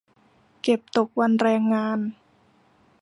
[0.61, 1.99] เก็บตกวันแรงงาน